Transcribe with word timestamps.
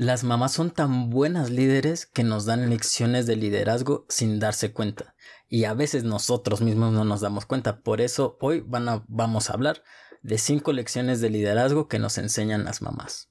Las 0.00 0.24
mamás 0.24 0.52
son 0.52 0.70
tan 0.70 1.10
buenas 1.10 1.50
líderes 1.50 2.06
que 2.06 2.24
nos 2.24 2.46
dan 2.46 2.70
lecciones 2.70 3.26
de 3.26 3.36
liderazgo 3.36 4.06
sin 4.08 4.40
darse 4.40 4.72
cuenta. 4.72 5.14
Y 5.46 5.64
a 5.64 5.74
veces 5.74 6.04
nosotros 6.04 6.62
mismos 6.62 6.94
no 6.94 7.04
nos 7.04 7.20
damos 7.20 7.44
cuenta. 7.44 7.82
Por 7.82 8.00
eso 8.00 8.38
hoy 8.40 8.64
vamos 8.66 9.50
a 9.50 9.52
hablar 9.52 9.82
de 10.22 10.38
cinco 10.38 10.72
lecciones 10.72 11.20
de 11.20 11.28
liderazgo 11.28 11.86
que 11.86 11.98
nos 11.98 12.16
enseñan 12.16 12.64
las 12.64 12.80
mamás. 12.80 13.28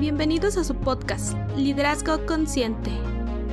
Bienvenidos 0.00 0.56
a 0.56 0.64
su 0.64 0.74
podcast, 0.74 1.36
Liderazgo 1.56 2.26
Consciente. 2.26 2.90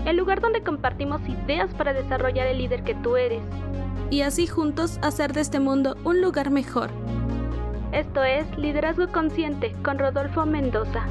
El 0.08 0.18
lugar 0.18 0.42
donde 0.42 0.64
compartimos 0.64 1.22
ideas 1.30 1.72
para 1.76 1.94
desarrollar 1.94 2.48
el 2.48 2.58
líder 2.58 2.84
que 2.84 2.96
tú 2.96 3.16
eres. 3.16 3.44
Y 4.10 4.22
así 4.22 4.48
juntos 4.48 4.98
hacer 5.04 5.34
de 5.34 5.42
este 5.42 5.60
mundo 5.60 5.96
un 6.04 6.24
lugar 6.24 6.50
mejor 6.50 6.90
esto 7.96 8.26
es 8.26 8.46
Liderazgo 8.58 9.10
Consciente 9.10 9.74
con 9.82 9.98
Rodolfo 9.98 10.46
Mendoza. 10.46 11.08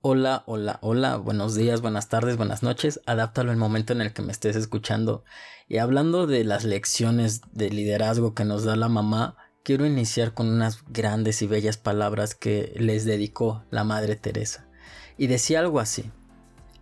Hola, 0.00 0.42
hola, 0.46 0.80
hola, 0.82 1.16
buenos 1.16 1.54
días, 1.54 1.82
buenas 1.82 2.08
tardes, 2.08 2.36
buenas 2.36 2.64
noches. 2.64 3.00
Adáptalo 3.06 3.52
al 3.52 3.58
momento 3.58 3.92
en 3.92 4.00
el 4.00 4.12
que 4.12 4.22
me 4.22 4.32
estés 4.32 4.56
escuchando. 4.56 5.22
Y 5.68 5.78
hablando 5.78 6.26
de 6.26 6.42
las 6.42 6.64
lecciones 6.64 7.42
de 7.52 7.70
liderazgo 7.70 8.34
que 8.34 8.44
nos 8.44 8.64
da 8.64 8.74
la 8.74 8.88
mamá, 8.88 9.36
quiero 9.62 9.86
iniciar 9.86 10.34
con 10.34 10.48
unas 10.48 10.82
grandes 10.88 11.42
y 11.42 11.46
bellas 11.46 11.76
palabras 11.76 12.34
que 12.34 12.72
les 12.74 13.04
dedicó 13.04 13.62
la 13.70 13.84
Madre 13.84 14.16
Teresa. 14.16 14.66
Y 15.16 15.28
decía 15.28 15.60
algo 15.60 15.78
así, 15.78 16.10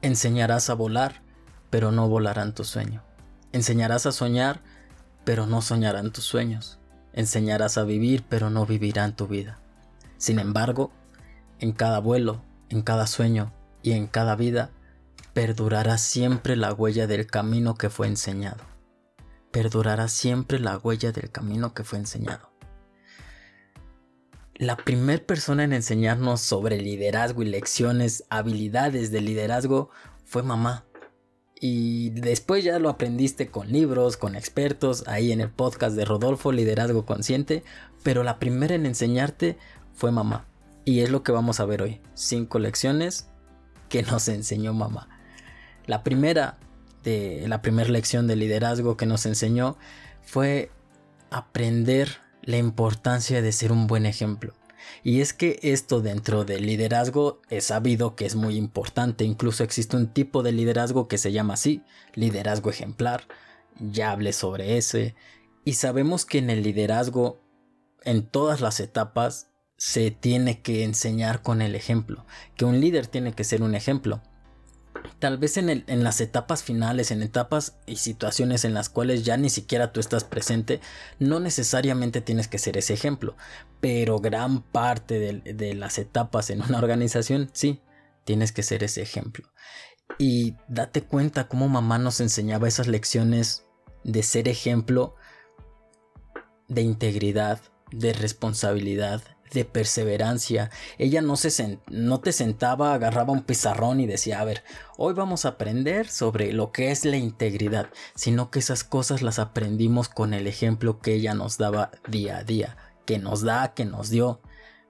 enseñarás 0.00 0.70
a 0.70 0.74
volar, 0.74 1.20
pero 1.68 1.92
no 1.92 2.08
volarán 2.08 2.54
tu 2.54 2.64
sueño. 2.64 3.02
Enseñarás 3.52 4.06
a 4.06 4.12
soñar, 4.12 4.62
pero 5.28 5.44
no 5.44 5.60
soñarán 5.60 6.10
tus 6.10 6.24
sueños. 6.24 6.78
Enseñarás 7.12 7.76
a 7.76 7.84
vivir, 7.84 8.24
pero 8.30 8.48
no 8.48 8.64
vivirán 8.64 9.14
tu 9.14 9.26
vida. 9.26 9.58
Sin 10.16 10.38
embargo, 10.38 10.90
en 11.58 11.72
cada 11.72 11.98
vuelo, 11.98 12.42
en 12.70 12.80
cada 12.80 13.06
sueño 13.06 13.52
y 13.82 13.92
en 13.92 14.06
cada 14.06 14.36
vida, 14.36 14.70
perdurará 15.34 15.98
siempre 15.98 16.56
la 16.56 16.72
huella 16.72 17.06
del 17.06 17.26
camino 17.26 17.74
que 17.74 17.90
fue 17.90 18.06
enseñado. 18.06 18.64
Perdurará 19.50 20.08
siempre 20.08 20.60
la 20.60 20.78
huella 20.78 21.12
del 21.12 21.30
camino 21.30 21.74
que 21.74 21.84
fue 21.84 21.98
enseñado. 21.98 22.50
La 24.54 24.76
primera 24.76 25.22
persona 25.26 25.62
en 25.62 25.74
enseñarnos 25.74 26.40
sobre 26.40 26.80
liderazgo 26.80 27.42
y 27.42 27.50
lecciones, 27.50 28.24
habilidades 28.30 29.10
de 29.10 29.20
liderazgo, 29.20 29.90
fue 30.24 30.42
mamá. 30.42 30.86
Y 31.60 32.10
después 32.10 32.62
ya 32.62 32.78
lo 32.78 32.88
aprendiste 32.88 33.48
con 33.48 33.72
libros, 33.72 34.16
con 34.16 34.36
expertos, 34.36 35.04
ahí 35.08 35.32
en 35.32 35.40
el 35.40 35.50
podcast 35.50 35.96
de 35.96 36.04
Rodolfo 36.04 36.52
Liderazgo 36.52 37.04
Consciente, 37.04 37.64
pero 38.02 38.22
la 38.22 38.38
primera 38.38 38.74
en 38.74 38.86
enseñarte 38.86 39.58
fue 39.94 40.12
mamá. 40.12 40.46
Y 40.84 41.00
es 41.00 41.10
lo 41.10 41.22
que 41.22 41.32
vamos 41.32 41.60
a 41.60 41.64
ver 41.64 41.82
hoy. 41.82 42.00
Cinco 42.14 42.58
lecciones 42.58 43.28
que 43.88 44.02
nos 44.02 44.28
enseñó 44.28 44.72
mamá. 44.72 45.08
La 45.86 46.04
primera 46.04 46.58
de 47.02 47.44
la 47.48 47.62
primera 47.62 47.88
lección 47.88 48.26
de 48.26 48.36
liderazgo 48.36 48.96
que 48.96 49.06
nos 49.06 49.26
enseñó 49.26 49.76
fue 50.22 50.70
aprender 51.30 52.18
la 52.42 52.56
importancia 52.56 53.42
de 53.42 53.52
ser 53.52 53.72
un 53.72 53.86
buen 53.86 54.06
ejemplo. 54.06 54.54
Y 55.02 55.20
es 55.20 55.32
que 55.32 55.58
esto 55.62 56.00
dentro 56.00 56.44
del 56.44 56.66
liderazgo 56.66 57.40
es 57.50 57.64
sabido 57.64 58.16
que 58.16 58.26
es 58.26 58.34
muy 58.34 58.56
importante, 58.56 59.24
incluso 59.24 59.64
existe 59.64 59.96
un 59.96 60.12
tipo 60.12 60.42
de 60.42 60.52
liderazgo 60.52 61.08
que 61.08 61.18
se 61.18 61.32
llama 61.32 61.54
así, 61.54 61.82
liderazgo 62.14 62.70
ejemplar, 62.70 63.24
ya 63.78 64.10
hablé 64.10 64.32
sobre 64.32 64.76
ese, 64.76 65.14
y 65.64 65.74
sabemos 65.74 66.24
que 66.24 66.38
en 66.38 66.50
el 66.50 66.62
liderazgo, 66.62 67.40
en 68.04 68.26
todas 68.26 68.60
las 68.60 68.80
etapas, 68.80 69.48
se 69.76 70.10
tiene 70.10 70.60
que 70.60 70.82
enseñar 70.82 71.42
con 71.42 71.62
el 71.62 71.74
ejemplo, 71.74 72.26
que 72.56 72.64
un 72.64 72.80
líder 72.80 73.06
tiene 73.06 73.32
que 73.32 73.44
ser 73.44 73.62
un 73.62 73.74
ejemplo 73.74 74.22
tal 75.18 75.38
vez 75.38 75.56
en, 75.56 76.04
las 76.04 76.20
etapas 76.20 76.62
finales, 76.62 77.10
en 77.10 77.22
etapas 77.22 77.76
y 77.86 77.96
situaciones 77.96 78.64
en 78.64 78.74
las 78.74 78.88
cuales 78.88 79.24
ya 79.24 79.36
ni 79.36 79.50
siquiera 79.50 79.92
tú 79.92 80.00
estás 80.00 80.24
presente, 80.24 80.80
no 81.18 81.40
necesariamente 81.40 82.20
tienes 82.20 82.48
que 82.48 82.58
ser 82.58 82.76
ese 82.76 82.94
ejemplo, 82.94 83.36
pero 83.80 84.18
gran 84.18 84.62
parte 84.62 85.18
de, 85.18 85.54
de 85.54 85.74
las 85.74 85.98
etapas 85.98 86.50
en 86.50 86.62
una 86.62 86.78
organización, 86.78 87.50
sí, 87.52 87.80
tienes 88.24 88.52
que 88.52 88.62
ser 88.62 88.84
ese 88.84 89.02
ejemplo. 89.02 89.48
Y 90.18 90.56
date 90.68 91.02
cuenta 91.02 91.48
cómo 91.48 91.68
mamá 91.68 91.98
nos 91.98 92.20
enseñaba 92.20 92.68
esas 92.68 92.86
lecciones 92.86 93.66
de 94.04 94.22
ser 94.22 94.48
ejemplo 94.48 95.14
de 96.68 96.82
integridad, 96.82 97.60
de 97.90 98.12
responsabilidad, 98.12 99.22
de 99.52 99.64
perseverancia. 99.64 100.70
Ella 100.98 101.22
no, 101.22 101.36
se 101.36 101.78
no 101.88 102.20
te 102.20 102.32
sentaba, 102.32 102.94
agarraba 102.94 103.32
un 103.32 103.42
pizarrón 103.42 104.00
y 104.00 104.06
decía, 104.06 104.40
a 104.40 104.44
ver, 104.44 104.64
hoy 104.96 105.14
vamos 105.14 105.44
a 105.44 105.50
aprender 105.50 106.08
sobre 106.08 106.52
lo 106.52 106.72
que 106.72 106.90
es 106.90 107.04
la 107.04 107.16
integridad, 107.16 107.88
sino 108.14 108.50
que 108.50 108.58
esas 108.58 108.84
cosas 108.84 109.22
las 109.22 109.38
aprendimos 109.38 110.08
con 110.08 110.34
el 110.34 110.46
ejemplo 110.46 111.00
que 111.00 111.14
ella 111.14 111.34
nos 111.34 111.58
daba 111.58 111.90
día 112.08 112.38
a 112.38 112.44
día, 112.44 112.76
que 113.06 113.18
nos 113.18 113.42
da, 113.42 113.74
que 113.74 113.84
nos 113.84 114.10
dio, 114.10 114.40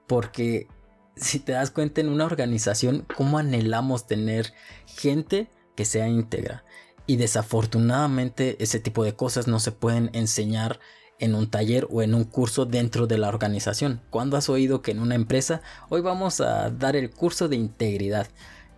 porque 0.07 0.67
si 1.15 1.39
te 1.39 1.51
das 1.51 1.71
cuenta 1.71 2.01
en 2.01 2.09
una 2.09 2.25
organización, 2.25 3.05
cómo 3.15 3.37
anhelamos 3.37 4.07
tener 4.07 4.53
gente 4.85 5.51
que 5.75 5.85
sea 5.85 6.07
íntegra. 6.07 6.63
Y 7.05 7.17
desafortunadamente 7.17 8.55
ese 8.63 8.79
tipo 8.79 9.03
de 9.03 9.15
cosas 9.15 9.47
no 9.47 9.59
se 9.59 9.71
pueden 9.71 10.09
enseñar 10.13 10.79
en 11.19 11.35
un 11.35 11.49
taller 11.49 11.87
o 11.91 12.01
en 12.01 12.15
un 12.15 12.23
curso 12.23 12.65
dentro 12.65 13.05
de 13.05 13.17
la 13.17 13.27
organización. 13.27 14.01
¿Cuándo 14.09 14.37
has 14.37 14.49
oído 14.49 14.81
que 14.81 14.91
en 14.91 14.99
una 14.99 15.15
empresa 15.15 15.61
hoy 15.89 16.01
vamos 16.01 16.41
a 16.41 16.69
dar 16.69 16.95
el 16.95 17.11
curso 17.11 17.47
de 17.47 17.57
integridad? 17.57 18.27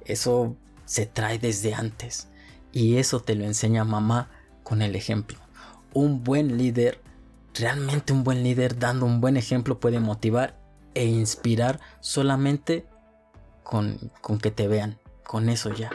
Eso 0.06 0.56
se 0.86 1.06
trae 1.06 1.40
desde 1.40 1.74
antes 1.74 2.28
y 2.72 2.98
eso 2.98 3.22
te 3.22 3.36
lo 3.36 3.46
enseña 3.46 3.84
mamá 3.84 4.30
con 4.64 4.82
el 4.82 4.96
ejemplo. 4.96 5.38
Un 5.94 6.24
buen 6.24 6.58
líder, 6.58 7.00
realmente 7.54 8.14
un 8.14 8.24
buen 8.24 8.44
líder 8.44 8.80
dando 8.80 9.06
un 9.06 9.22
buen 9.22 9.38
ejemplo 9.38 9.80
puede 9.80 10.00
motivar 10.00 10.60
e 10.94 11.06
inspirar 11.06 11.80
solamente 12.00 12.86
con, 13.64 14.12
con 14.22 14.40
que 14.40 14.52
te 14.52 14.68
vean, 14.68 14.98
con 15.24 15.50
eso 15.50 15.74
ya. 15.74 15.92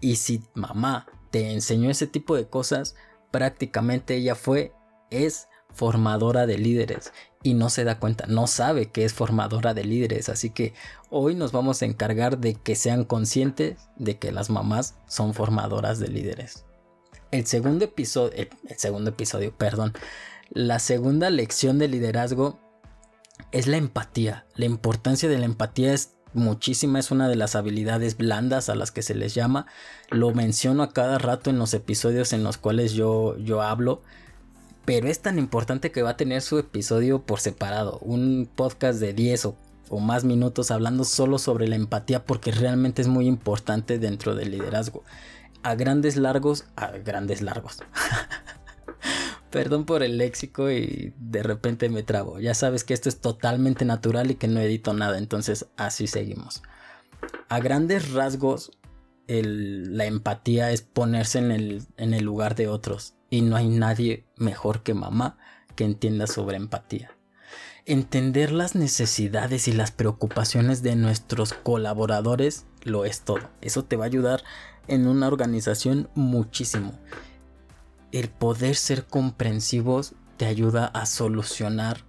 Y 0.00 0.16
si 0.16 0.42
mamá 0.54 1.06
te 1.30 1.52
enseñó 1.52 1.88
ese 1.90 2.06
tipo 2.06 2.36
de 2.36 2.48
cosas, 2.48 2.96
prácticamente 3.30 4.16
ella 4.16 4.34
fue, 4.34 4.72
es 5.10 5.48
formadora 5.74 6.46
de 6.46 6.58
líderes 6.58 7.12
y 7.42 7.54
no 7.54 7.70
se 7.70 7.84
da 7.84 7.98
cuenta, 7.98 8.26
no 8.26 8.46
sabe 8.46 8.90
que 8.90 9.04
es 9.04 9.14
formadora 9.14 9.74
de 9.74 9.84
líderes. 9.84 10.28
Así 10.28 10.50
que 10.50 10.74
hoy 11.10 11.34
nos 11.34 11.52
vamos 11.52 11.82
a 11.82 11.86
encargar 11.86 12.38
de 12.38 12.54
que 12.54 12.76
sean 12.76 13.04
conscientes 13.04 13.78
de 13.96 14.18
que 14.18 14.32
las 14.32 14.50
mamás 14.50 14.94
son 15.08 15.34
formadoras 15.34 15.98
de 15.98 16.08
líderes. 16.08 16.64
El 17.30 17.46
segundo 17.46 17.84
episodio, 17.86 18.46
segundo 18.76 19.10
episodio, 19.10 19.56
perdón, 19.56 19.94
la 20.50 20.78
segunda 20.78 21.30
lección 21.30 21.78
de 21.78 21.88
liderazgo 21.88 22.60
es 23.50 23.66
la 23.66 23.78
empatía. 23.78 24.46
La 24.54 24.66
importancia 24.66 25.28
de 25.28 25.38
la 25.38 25.46
empatía 25.46 25.94
es 25.94 26.12
muchísima, 26.34 26.98
es 26.98 27.10
una 27.10 27.28
de 27.28 27.36
las 27.36 27.56
habilidades 27.56 28.16
blandas 28.16 28.68
a 28.68 28.74
las 28.74 28.90
que 28.90 29.02
se 29.02 29.14
les 29.14 29.34
llama. 29.34 29.66
Lo 30.10 30.32
menciono 30.32 30.82
a 30.82 30.92
cada 30.92 31.18
rato 31.18 31.50
en 31.50 31.58
los 31.58 31.74
episodios 31.74 32.32
en 32.32 32.44
los 32.44 32.58
cuales 32.58 32.92
yo, 32.92 33.36
yo 33.38 33.62
hablo 33.62 34.02
pero 34.84 35.08
es 35.08 35.20
tan 35.20 35.38
importante 35.38 35.92
que 35.92 36.02
va 36.02 36.10
a 36.10 36.16
tener 36.16 36.42
su 36.42 36.58
episodio 36.58 37.22
por 37.22 37.40
separado, 37.40 37.98
un 38.00 38.48
podcast 38.52 39.00
de 39.00 39.12
10 39.12 39.46
o, 39.46 39.56
más 40.00 40.24
minutos 40.24 40.70
hablando 40.70 41.04
solo 41.04 41.38
sobre 41.38 41.68
la 41.68 41.76
empatía 41.76 42.24
porque 42.24 42.50
realmente 42.50 43.02
es 43.02 43.08
muy 43.08 43.26
importante 43.26 43.98
dentro 43.98 44.34
del 44.34 44.50
liderazgo. 44.50 45.04
A 45.62 45.74
grandes 45.74 46.16
largos, 46.16 46.64
a 46.76 46.92
grandes 46.92 47.42
largos. 47.42 47.78
Perdón 49.50 49.84
por 49.84 50.02
el 50.02 50.16
léxico 50.16 50.70
y 50.70 51.12
de 51.18 51.42
repente 51.42 51.90
me 51.90 52.02
trabo. 52.02 52.40
Ya 52.40 52.54
sabes 52.54 52.84
que 52.84 52.94
esto 52.94 53.10
es 53.10 53.20
totalmente 53.20 53.84
natural 53.84 54.30
y 54.30 54.36
que 54.36 54.48
no 54.48 54.60
edito 54.60 54.94
nada, 54.94 55.18
entonces 55.18 55.66
así 55.76 56.06
seguimos. 56.06 56.62
A 57.50 57.60
grandes 57.60 58.12
rasgos, 58.12 58.72
la 59.28 60.06
empatía 60.06 60.72
es 60.72 60.80
ponerse 60.80 61.38
en 61.38 61.50
el, 61.52 61.82
en 61.98 62.14
el 62.14 62.24
lugar 62.24 62.54
de 62.54 62.68
otros 62.68 63.14
y 63.32 63.40
no 63.40 63.56
hay 63.56 63.66
nadie 63.66 64.26
mejor 64.36 64.82
que 64.82 64.92
mamá 64.92 65.38
que 65.74 65.84
entienda 65.84 66.26
sobre 66.26 66.58
empatía. 66.58 67.16
Entender 67.86 68.52
las 68.52 68.74
necesidades 68.74 69.68
y 69.68 69.72
las 69.72 69.90
preocupaciones 69.90 70.82
de 70.82 70.96
nuestros 70.96 71.54
colaboradores 71.54 72.66
lo 72.82 73.06
es 73.06 73.22
todo. 73.22 73.48
Eso 73.62 73.86
te 73.86 73.96
va 73.96 74.04
a 74.04 74.08
ayudar 74.08 74.44
en 74.86 75.06
una 75.06 75.28
organización 75.28 76.10
muchísimo. 76.14 76.92
El 78.12 78.28
poder 78.28 78.76
ser 78.76 79.06
comprensivos 79.06 80.12
te 80.36 80.44
ayuda 80.44 80.84
a 80.88 81.06
solucionar 81.06 82.04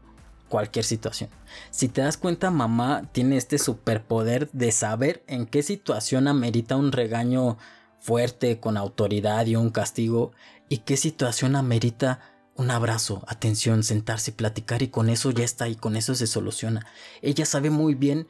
cualquier 0.50 0.84
situación. 0.84 1.30
Si 1.72 1.88
te 1.88 2.02
das 2.02 2.18
cuenta, 2.18 2.52
mamá 2.52 3.10
tiene 3.14 3.38
este 3.38 3.60
superpoder 3.60 4.52
de 4.52 4.74
saber 4.74 5.24
en 5.28 5.46
qué 5.46 5.64
situación 5.64 6.28
amerita 6.28 6.76
un 6.76 6.92
regaño 6.92 7.58
fuerte, 8.04 8.60
con 8.60 8.76
autoridad 8.76 9.46
y 9.46 9.56
un 9.56 9.70
castigo, 9.70 10.34
y 10.74 10.80
qué 10.80 10.98
situación 10.98 11.56
amerita 11.56 12.20
un 12.56 12.72
abrazo, 12.72 13.24
atención, 13.28 13.84
sentarse 13.84 14.32
y 14.32 14.34
platicar 14.34 14.82
y 14.82 14.88
con 14.88 15.08
eso 15.08 15.30
ya 15.30 15.44
está 15.44 15.68
y 15.68 15.76
con 15.76 15.96
eso 15.96 16.16
se 16.16 16.26
soluciona. 16.26 16.88
Ella 17.22 17.46
sabe 17.46 17.70
muy 17.70 17.94
bien 17.94 18.28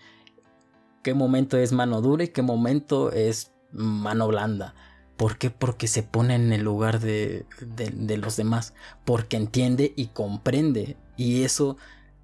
qué 1.03 1.13
momento 1.13 1.57
es 1.57 1.71
mano 1.71 2.01
dura 2.01 2.25
y 2.25 2.27
qué 2.27 2.41
momento 2.41 3.13
es 3.13 3.53
mano 3.71 4.27
blanda. 4.27 4.75
¿Por 5.15 5.37
qué? 5.37 5.51
Porque 5.51 5.87
se 5.87 6.03
pone 6.03 6.35
en 6.35 6.51
el 6.51 6.63
lugar 6.63 6.99
de, 6.99 7.45
de, 7.61 8.17
los 8.17 8.35
demás, 8.35 8.73
porque 9.05 9.37
entiende 9.37 9.93
y 9.95 10.07
comprende 10.07 10.97
y 11.15 11.43
eso 11.43 11.77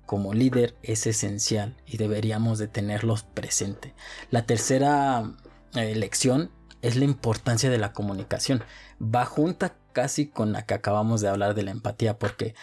como 0.06 0.34
líder 0.34 0.76
es 0.84 1.08
esencial 1.08 1.78
y 1.86 1.96
deberíamos 1.96 2.60
de 2.60 2.68
tenerlos 2.68 3.24
presente. 3.24 3.94
La 4.32 4.46
tercera 4.46 5.32
eh, 5.76 5.96
lección 5.96 6.52
es 6.82 6.98
la 6.98 7.06
importancia 7.06 7.70
de 7.70 7.78
la 7.78 7.94
comunicación. 7.94 8.64
Va 9.02 9.24
junta 9.24 9.76
casi 10.00 10.28
con 10.28 10.54
la 10.54 10.66
que 10.66 10.74
acabamos 10.74 11.20
de 11.20 11.28
hablar 11.28 11.56
de 11.56 11.64
la 11.64 11.72
empatía, 11.72 12.18
porque 12.18 12.56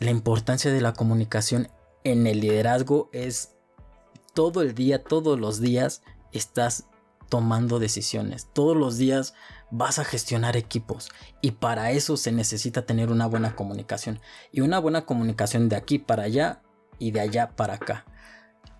la 0.00 0.10
importancia 0.10 0.72
de 0.72 0.80
la 0.80 0.94
comunicación 0.94 1.68
en 2.02 2.26
el 2.26 2.40
liderazgo 2.40 3.10
es 3.12 3.56
todo 4.32 4.62
el 4.62 4.74
día, 4.74 5.04
todos 5.04 5.38
los 5.38 5.60
días 5.60 6.00
estás 6.32 6.86
tomando 7.28 7.78
decisiones. 7.78 8.48
Todos 8.54 8.74
los 8.74 8.96
días 8.96 9.34
vas 9.70 9.98
a 9.98 10.04
gestionar 10.04 10.56
equipos 10.56 11.10
y 11.42 11.50
para 11.50 11.90
eso 11.90 12.16
se 12.16 12.32
necesita 12.32 12.86
tener 12.86 13.10
una 13.10 13.26
buena 13.26 13.54
comunicación. 13.54 14.18
Y 14.50 14.62
una 14.62 14.78
buena 14.78 15.04
comunicación 15.04 15.68
de 15.68 15.76
aquí 15.76 15.98
para 15.98 16.22
allá 16.22 16.62
y 16.98 17.10
de 17.10 17.20
allá 17.20 17.50
para 17.54 17.74
acá. 17.74 18.06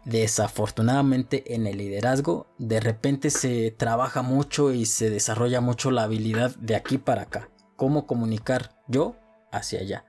Desafortunadamente 0.07 1.55
en 1.55 1.67
el 1.67 1.77
liderazgo 1.77 2.47
de 2.57 2.81
repente 2.81 3.29
se 3.29 3.71
trabaja 3.71 4.23
mucho 4.23 4.73
y 4.73 4.87
se 4.87 5.11
desarrolla 5.11 5.61
mucho 5.61 5.91
la 5.91 6.05
habilidad 6.05 6.57
de 6.57 6.75
aquí 6.75 6.97
para 6.97 7.23
acá. 7.25 7.51
Cómo 7.79 8.09
comunicar 8.09 8.73
yo 8.89 9.15
hacia 9.53 9.79
allá. 9.79 10.05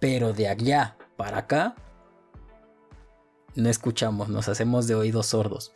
Pero 0.00 0.32
de 0.32 0.48
allá 0.48 0.96
para 1.16 1.38
acá 1.38 1.76
no 3.54 3.68
escuchamos, 3.68 4.28
nos 4.28 4.48
hacemos 4.48 4.88
de 4.88 4.96
oídos 4.96 5.26
sordos. 5.26 5.72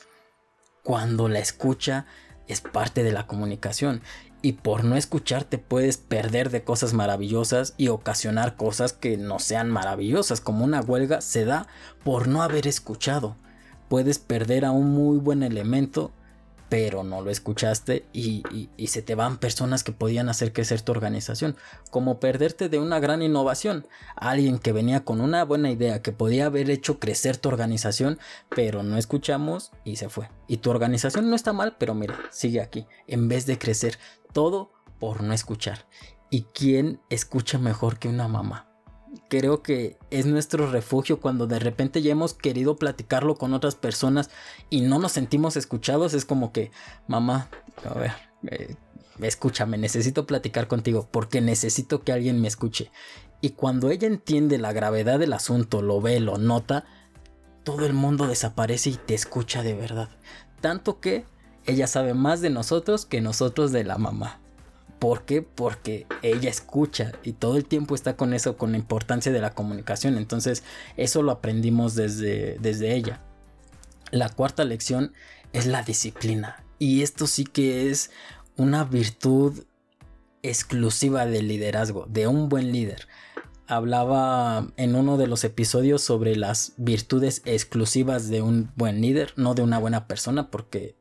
Cuando 0.82 1.29
la 1.29 1.38
escucha 1.38 2.06
es 2.49 2.61
parte 2.61 3.05
de 3.05 3.12
la 3.12 3.29
comunicación 3.29 4.02
y 4.43 4.55
por 4.55 4.82
no 4.82 4.96
escucharte 4.96 5.58
puedes 5.58 5.96
perder 5.96 6.50
de 6.50 6.64
cosas 6.64 6.93
maravillosas 6.93 7.75
y 7.76 7.87
ocasionar 7.87 8.56
cosas 8.56 8.93
que 8.93 9.17
no 9.17 9.38
sean 9.38 9.70
maravillosas, 9.70 10.41
como 10.41 10.64
una 10.64 10.81
huelga 10.81 11.20
se 11.20 11.44
da 11.44 11.69
por 12.02 12.26
no 12.26 12.43
haber 12.43 12.67
escuchado. 12.67 13.37
Puedes 13.88 14.19
perder 14.19 14.64
a 14.64 14.73
un 14.73 14.91
muy 14.91 15.19
buen 15.19 15.44
elemento 15.44 16.11
pero 16.69 17.03
no 17.05 17.23
lo 17.23 17.31
escuchaste 17.31 18.06
y, 18.12 18.43
se 18.87 19.03
te 19.03 19.15
van 19.15 19.38
personas 19.38 19.85
que 19.85 19.93
podían 19.93 20.29
hacer 20.29 20.53
crecer 20.53 20.82
tu 20.82 20.93
organización, 20.93 21.56
como 21.91 22.20
perderte 22.20 22.69
de 22.69 22.79
una 22.79 23.00
gran 23.00 23.23
innovación, 23.23 23.87
alguien 24.17 24.59
que 24.59 24.73
venía 24.73 25.05
con 25.05 25.20
una 25.20 25.44
buena 25.44 25.70
idea 25.70 26.03
que 26.03 26.12
podía 26.12 26.47
haber 26.47 26.70
hecho 26.70 26.99
crecer 26.99 27.37
tu 27.37 27.49
organización, 27.49 28.19
pero 28.55 28.82
no 28.82 28.97
escuchamos 28.97 29.73
y 29.85 29.97
se 29.97 30.09
fue. 30.09 30.31
Y 30.47 30.59
tu 30.59 30.70
organización 30.70 31.29
no 31.29 31.37
está 31.37 31.53
mal, 31.53 31.76
pero 31.79 31.94
mira, 31.94 32.19
sigue 32.31 32.61
aquí, 32.61 32.87
en 33.06 33.29
vez 33.29 33.47
de 33.47 33.59
crecer, 33.59 33.99
todo 34.32 34.73
por 34.99 35.23
no 35.23 35.32
escuchar. 35.32 35.87
¿Y 36.31 36.43
quién 36.43 37.00
escucha 37.09 37.59
mejor 37.59 37.99
que 37.99 38.09
una 38.09 38.29
mamá? 38.29 38.68
Creo 39.28 39.62
que 39.62 39.98
es 40.10 40.26
nuestro 40.26 40.70
refugio 40.70 41.20
cuando 41.20 41.46
de 41.46 41.58
repente 41.58 42.02
ya 42.02 42.12
hemos 42.12 42.34
querido 42.34 42.76
platicarlo 42.76 43.36
con 43.36 43.54
otras 43.54 43.75
personas 43.75 44.30
y 44.70 44.80
no 44.80 44.98
nos 44.98 45.12
sentimos 45.12 45.56
escuchados. 45.56 46.14
Es 46.14 46.25
como 46.25 46.52
que, 46.52 46.70
mamá, 47.06 47.48
a 47.88 47.94
ver, 47.94 48.12
eh, 48.50 48.76
escúchame, 49.20 49.78
necesito 49.78 50.26
platicar 50.26 50.66
contigo 50.66 51.08
porque 51.10 51.40
necesito 51.40 52.02
que 52.02 52.12
alguien 52.12 52.40
me 52.40 52.48
escuche. 52.48 52.90
Y 53.40 53.50
cuando 53.50 53.90
ella 53.90 54.08
entiende 54.08 54.58
la 54.58 54.72
gravedad 54.72 55.19
del 55.19 55.32
asunto, 55.32 55.82
lo 55.82 56.00
ve, 56.00 56.19
lo 56.19 56.38
nota, 56.38 56.84
todo 57.62 57.86
el 57.86 57.92
mundo 57.92 58.26
desaparece 58.26 58.90
y 58.90 58.96
te 58.96 59.14
escucha 59.14 59.62
de 59.62 59.74
verdad. 59.74 60.08
Tanto 60.60 61.00
que 61.00 61.24
ella 61.66 61.86
sabe 61.86 62.14
más 62.14 62.40
de 62.40 62.50
nosotros 62.50 63.04
que 63.06 63.20
nosotros 63.20 63.72
de 63.72 63.84
la 63.84 63.98
mamá. 63.98 64.40
¿Por 64.98 65.24
qué? 65.24 65.42
Porque 65.42 66.06
ella 66.22 66.50
escucha 66.50 67.12
y 67.22 67.32
todo 67.32 67.56
el 67.56 67.64
tiempo 67.64 67.94
está 67.94 68.16
con 68.16 68.34
eso, 68.34 68.56
con 68.56 68.72
la 68.72 68.78
importancia 68.78 69.30
de 69.30 69.40
la 69.40 69.50
comunicación. 69.50 70.16
Entonces, 70.16 70.64
eso 70.96 71.22
lo 71.22 71.30
aprendimos 71.30 71.94
desde, 71.94 72.58
desde 72.60 72.94
ella. 72.94 73.20
La 74.10 74.28
cuarta 74.28 74.64
lección 74.64 75.12
es 75.52 75.66
la 75.66 75.82
disciplina. 75.82 76.64
Y 76.78 77.02
esto 77.02 77.26
sí 77.26 77.44
que 77.44 77.90
es 77.90 78.10
una 78.56 78.84
virtud 78.84 79.64
exclusiva 80.42 81.26
del 81.26 81.48
liderazgo, 81.48 82.06
de 82.08 82.26
un 82.26 82.48
buen 82.48 82.72
líder. 82.72 83.08
Hablaba 83.66 84.68
en 84.76 84.94
uno 84.94 85.16
de 85.16 85.26
los 85.26 85.44
episodios 85.44 86.02
sobre 86.02 86.36
las 86.36 86.72
virtudes 86.76 87.42
exclusivas 87.44 88.28
de 88.28 88.42
un 88.42 88.70
buen 88.76 89.00
líder, 89.00 89.32
no 89.36 89.54
de 89.54 89.62
una 89.62 89.78
buena 89.78 90.06
persona, 90.06 90.50
porque 90.50 90.96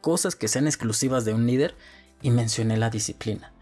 cosas 0.00 0.34
que 0.34 0.48
sean 0.48 0.66
exclusivas 0.66 1.24
de 1.24 1.34
un 1.34 1.46
líder 1.46 1.74
y 2.22 2.30
mencioné 2.30 2.76
la 2.76 2.90
disciplina. 2.90 3.52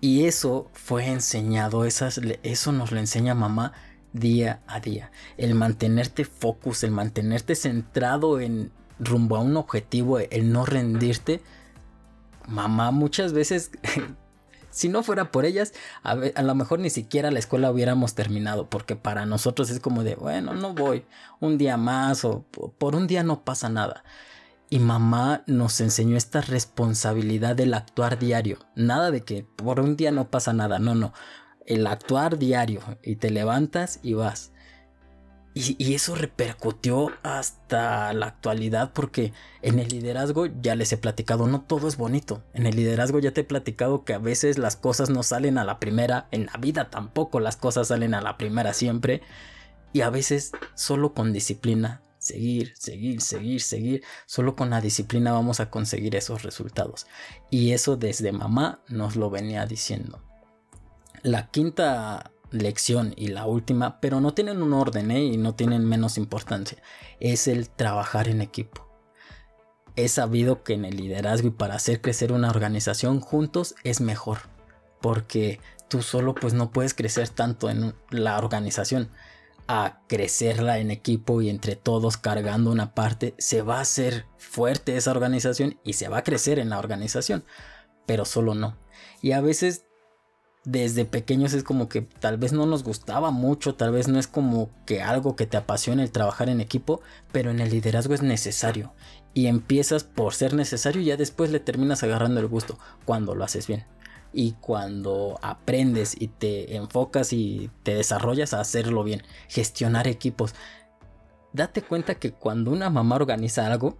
Y 0.00 0.24
eso 0.24 0.70
fue 0.72 1.06
enseñado, 1.06 1.84
eso 1.84 2.72
nos 2.72 2.90
lo 2.90 2.98
enseña 2.98 3.34
mamá 3.34 3.72
día 4.12 4.62
a 4.66 4.80
día. 4.80 5.10
El 5.36 5.54
mantenerte 5.54 6.24
focus, 6.24 6.84
el 6.84 6.90
mantenerte 6.90 7.54
centrado 7.54 8.40
en 8.40 8.72
rumbo 8.98 9.36
a 9.36 9.40
un 9.40 9.56
objetivo, 9.56 10.18
el 10.18 10.52
no 10.52 10.64
rendirte. 10.64 11.42
Mamá 12.48 12.90
muchas 12.90 13.32
veces, 13.32 13.70
si 14.70 14.88
no 14.88 15.02
fuera 15.02 15.30
por 15.30 15.44
ellas, 15.44 15.74
a, 16.02 16.12
a, 16.12 16.42
lo 16.42 16.54
mejor 16.54 16.80
ni 16.80 16.90
siquiera 16.90 17.30
la 17.30 17.38
escuela 17.38 17.70
hubiéramos 17.70 18.14
terminado, 18.14 18.68
porque 18.70 18.96
para 18.96 19.26
nosotros 19.26 19.70
es 19.70 19.80
como 19.80 20.02
de, 20.02 20.14
bueno, 20.14 20.54
no 20.54 20.74
voy 20.74 21.04
un 21.40 21.58
día 21.58 21.76
más 21.76 22.24
o 22.24 22.44
por 22.78 22.96
un 22.96 23.06
día 23.06 23.22
no 23.22 23.44
pasa 23.44 23.68
nada. 23.68 24.02
Y 24.72 24.78
mamá 24.78 25.42
nos 25.48 25.80
enseñó 25.80 26.16
esta 26.16 26.40
responsabilidad 26.40 27.56
del 27.56 27.74
actuar 27.74 28.20
diario. 28.20 28.58
Nada 28.76 29.10
de 29.10 29.22
que 29.22 29.42
por 29.42 29.80
un 29.80 29.96
día 29.96 30.12
no 30.12 30.30
pasa 30.30 30.52
nada, 30.52 30.78
no, 30.78 30.94
no. 30.94 31.12
El 31.66 31.88
actuar 31.88 32.38
diario 32.38 32.80
y 33.02 33.16
te 33.16 33.30
levantas 33.30 33.98
y 34.04 34.14
vas. 34.14 34.52
Y, 35.52 35.94
eso 35.94 36.14
repercutió 36.14 37.10
hasta 37.24 38.12
la 38.12 38.26
actualidad 38.26 38.92
porque 38.92 39.32
en 39.62 39.80
el 39.80 39.88
liderazgo 39.88 40.46
ya 40.46 40.76
les 40.76 40.92
he 40.92 40.96
platicado, 40.96 41.48
no 41.48 41.62
todo 41.62 41.88
es 41.88 41.96
bonito. 41.96 42.44
En 42.54 42.66
el 42.66 42.76
liderazgo 42.76 43.18
ya 43.18 43.32
te 43.32 43.40
he 43.40 43.44
platicado 43.44 44.04
que 44.04 44.14
a 44.14 44.18
veces 44.18 44.58
las 44.58 44.76
cosas 44.76 45.10
no 45.10 45.24
salen 45.24 45.58
a 45.58 45.64
la 45.64 45.80
primera, 45.80 46.28
en 46.30 46.46
la 46.46 46.52
vida 46.60 46.88
tampoco 46.90 47.40
las 47.40 47.56
cosas 47.56 47.88
salen 47.88 48.14
a 48.14 48.20
la 48.20 48.38
primera 48.38 48.72
siempre. 48.72 49.22
Y 49.92 50.02
a 50.02 50.10
veces 50.10 50.52
solo 50.74 51.14
con 51.14 51.32
disciplina 51.32 52.00
seguir, 52.30 52.72
seguir, 52.76 53.20
seguir, 53.20 53.60
seguir. 53.60 54.04
Solo 54.26 54.56
con 54.56 54.70
la 54.70 54.80
disciplina 54.80 55.32
vamos 55.32 55.60
a 55.60 55.70
conseguir 55.70 56.16
esos 56.16 56.42
resultados. 56.42 57.06
Y 57.50 57.72
eso 57.72 57.96
desde 57.96 58.32
mamá 58.32 58.82
nos 58.88 59.16
lo 59.16 59.30
venía 59.30 59.66
diciendo. 59.66 60.22
La 61.22 61.50
quinta 61.50 62.32
lección 62.50 63.14
y 63.16 63.28
la 63.28 63.46
última, 63.46 64.00
pero 64.00 64.20
no 64.20 64.34
tienen 64.34 64.62
un 64.62 64.72
orden 64.72 65.10
¿eh? 65.10 65.24
y 65.24 65.36
no 65.36 65.54
tienen 65.54 65.84
menos 65.84 66.18
importancia, 66.18 66.78
es 67.20 67.48
el 67.48 67.68
trabajar 67.68 68.28
en 68.28 68.40
equipo. 68.40 68.86
He 69.96 70.08
sabido 70.08 70.62
que 70.62 70.74
en 70.74 70.84
el 70.84 70.96
liderazgo 70.96 71.48
y 71.48 71.52
para 71.52 71.74
hacer 71.74 72.00
crecer 72.00 72.32
una 72.32 72.50
organización 72.50 73.20
juntos 73.20 73.74
es 73.84 74.00
mejor, 74.00 74.38
porque 75.00 75.60
tú 75.88 76.02
solo 76.02 76.34
pues 76.34 76.54
no 76.54 76.70
puedes 76.70 76.94
crecer 76.94 77.28
tanto 77.28 77.68
en 77.70 77.94
la 78.10 78.38
organización 78.38 79.10
a 79.68 80.00
crecerla 80.08 80.78
en 80.78 80.90
equipo 80.90 81.42
y 81.42 81.50
entre 81.50 81.76
todos 81.76 82.16
cargando 82.16 82.70
una 82.70 82.94
parte, 82.94 83.34
se 83.38 83.62
va 83.62 83.78
a 83.78 83.82
hacer 83.82 84.26
fuerte 84.38 84.96
esa 84.96 85.10
organización 85.10 85.78
y 85.84 85.94
se 85.94 86.08
va 86.08 86.18
a 86.18 86.24
crecer 86.24 86.58
en 86.58 86.70
la 86.70 86.78
organización, 86.78 87.44
pero 88.06 88.24
solo 88.24 88.54
no. 88.54 88.76
Y 89.22 89.32
a 89.32 89.40
veces 89.40 89.84
desde 90.64 91.04
pequeños 91.04 91.54
es 91.54 91.62
como 91.64 91.88
que 91.88 92.02
tal 92.02 92.36
vez 92.36 92.52
no 92.52 92.66
nos 92.66 92.84
gustaba 92.84 93.30
mucho, 93.30 93.74
tal 93.74 93.92
vez 93.92 94.08
no 94.08 94.18
es 94.18 94.26
como 94.26 94.70
que 94.84 95.02
algo 95.02 95.36
que 95.36 95.46
te 95.46 95.56
apasione 95.56 96.02
el 96.02 96.12
trabajar 96.12 96.48
en 96.48 96.60
equipo, 96.60 97.00
pero 97.32 97.50
en 97.50 97.60
el 97.60 97.70
liderazgo 97.70 98.14
es 98.14 98.22
necesario. 98.22 98.92
Y 99.32 99.46
empiezas 99.46 100.04
por 100.04 100.34
ser 100.34 100.54
necesario 100.54 101.00
y 101.00 101.06
ya 101.06 101.16
después 101.16 101.50
le 101.50 101.60
terminas 101.60 102.02
agarrando 102.02 102.40
el 102.40 102.48
gusto 102.48 102.78
cuando 103.04 103.34
lo 103.34 103.44
haces 103.44 103.66
bien 103.66 103.86
y 104.32 104.52
cuando 104.52 105.38
aprendes 105.42 106.14
y 106.18 106.28
te 106.28 106.76
enfocas 106.76 107.32
y 107.32 107.70
te 107.82 107.94
desarrollas 107.94 108.54
a 108.54 108.60
hacerlo 108.60 109.04
bien, 109.04 109.22
gestionar 109.48 110.08
equipos, 110.08 110.54
date 111.52 111.82
cuenta 111.82 112.16
que 112.16 112.32
cuando 112.32 112.70
una 112.70 112.90
mamá 112.90 113.16
organiza 113.16 113.66
algo, 113.66 113.98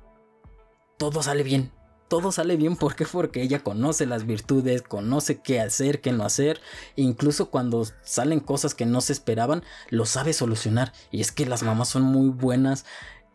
todo 0.96 1.22
sale 1.22 1.42
bien. 1.42 1.72
Todo 2.08 2.32
sale 2.32 2.56
bien 2.56 2.74
¿por 2.74 2.96
porque 3.12 3.40
ella 3.40 3.60
conoce 3.60 4.04
las 4.04 4.26
virtudes, 4.26 4.82
conoce 4.82 5.40
qué 5.42 5.60
hacer, 5.60 6.00
qué 6.00 6.10
no 6.10 6.24
hacer, 6.24 6.60
incluso 6.96 7.50
cuando 7.50 7.86
salen 8.02 8.40
cosas 8.40 8.74
que 8.74 8.84
no 8.84 9.00
se 9.00 9.12
esperaban, 9.12 9.62
lo 9.90 10.06
sabe 10.06 10.32
solucionar. 10.32 10.92
Y 11.12 11.20
es 11.20 11.30
que 11.30 11.46
las 11.46 11.62
mamás 11.62 11.88
son 11.88 12.02
muy 12.02 12.30
buenas 12.30 12.84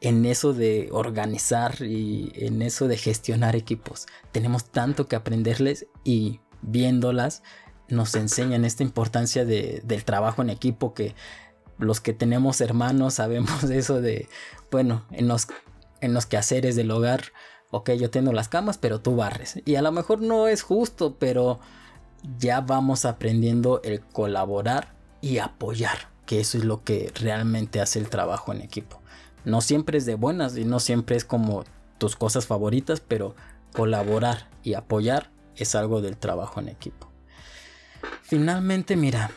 en 0.02 0.26
eso 0.26 0.54
de 0.54 0.90
organizar 0.92 1.82
y 1.82 2.32
en 2.36 2.62
eso 2.62 2.88
de 2.90 2.98
gestionar 2.98 3.56
equipos. 3.56 4.08
Tenemos 4.32 4.66
tanto 4.66 5.08
que 5.08 5.16
aprenderles 5.16 5.88
y 6.04 6.42
viéndolas 6.66 7.44
nos 7.88 8.16
enseñan 8.16 8.66
esta 8.66 8.84
importancia 8.84 9.46
del 9.46 10.04
trabajo 10.06 10.42
en 10.42 10.50
equipo 10.50 10.94
que 10.94 11.16
los 11.78 12.02
que 12.02 12.14
tenemos 12.14 12.62
hermanos 12.62 13.14
sabemos 13.16 13.64
eso 13.64 14.02
de, 14.02 14.28
bueno, 14.72 15.06
en 15.12 15.28
los, 15.28 15.48
en 16.02 16.14
los 16.14 16.26
quehaceres 16.26 16.76
del 16.76 16.92
hogar, 16.92 17.26
ok, 17.72 17.92
yo 17.92 18.10
tengo 18.10 18.32
las 18.34 18.48
camas, 18.48 18.78
pero 18.78 19.02
tú 19.02 19.16
barres. 19.16 19.62
Y 19.66 19.76
a 19.76 19.82
lo 19.82 19.92
mejor 19.92 20.22
no 20.22 20.48
es 20.48 20.62
justo, 20.62 21.16
pero 21.20 21.60
ya 22.40 22.62
vamos 22.62 23.06
aprendiendo 23.06 23.82
el 23.84 24.02
colaborar 24.02 24.94
y 25.22 25.40
apoyar, 25.40 26.10
que 26.26 26.40
eso 26.40 26.58
es 26.58 26.64
lo 26.64 26.84
que 26.84 27.12
realmente 27.16 27.82
hace 27.82 28.00
el 28.00 28.10
trabajo 28.10 28.52
en 28.54 28.62
equipo. 28.62 29.02
No 29.44 29.62
siempre 29.62 29.98
es 29.98 30.06
de 30.06 30.16
buenas 30.16 30.58
y 30.58 30.66
no 30.66 30.80
siempre 30.80 31.16
es 31.16 31.26
como 31.26 31.66
tus 32.00 32.16
cosas 32.16 32.48
favoritas, 32.48 33.00
pero 33.00 33.36
colaborar 33.74 34.50
y 34.64 34.74
apoyar 34.74 35.30
es 35.58 35.76
algo 35.76 36.02
del 36.02 36.18
trabajo 36.18 36.60
en 36.60 36.70
equipo. 36.70 37.10
Finalmente, 38.22 38.96
mira, 38.96 39.32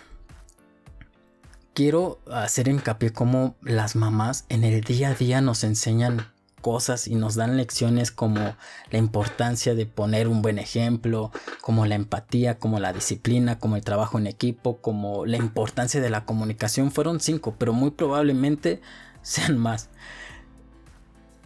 quiero 1.74 2.20
hacer 2.30 2.68
hincapié 2.68 3.12
como 3.12 3.56
las 3.62 3.96
mamás 3.96 4.44
en 4.48 4.64
el 4.64 4.80
día 4.80 5.10
a 5.10 5.14
día 5.14 5.40
nos 5.40 5.64
enseñan 5.64 6.26
cosas 6.60 7.06
y 7.06 7.14
nos 7.14 7.34
dan 7.34 7.56
lecciones 7.56 8.10
como 8.10 8.56
la 8.90 8.98
importancia 8.98 9.74
de 9.74 9.86
poner 9.86 10.28
un 10.28 10.42
buen 10.42 10.58
ejemplo, 10.58 11.30
como 11.60 11.86
la 11.86 11.94
empatía, 11.94 12.58
como 12.58 12.80
la 12.80 12.92
disciplina, 12.92 13.58
como 13.58 13.76
el 13.76 13.84
trabajo 13.84 14.18
en 14.18 14.26
equipo, 14.26 14.80
como 14.80 15.24
la 15.26 15.36
importancia 15.36 16.00
de 16.00 16.10
la 16.10 16.24
comunicación. 16.24 16.90
Fueron 16.90 17.20
cinco, 17.20 17.54
pero 17.58 17.72
muy 17.72 17.90
probablemente 17.90 18.80
sean 19.22 19.58
más. 19.58 19.88